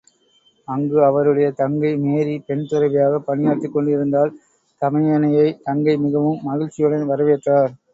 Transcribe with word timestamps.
அங்கு 0.67 0.97
அவருடைய 1.05 1.47
தங்கை 1.59 1.91
மேரி 1.97 2.35
பெண்துறவியாகப் 2.47 3.27
பணியாற்றிக் 3.27 3.75
கொண்டிருந்தாள் 3.75 4.35
தமையனை 4.81 5.33
தங்கை 5.63 5.95
மிகவும் 6.01 6.45
மகிழ்ச்சியுடன் 6.45 7.09
வரவேற்றார். 7.09 7.73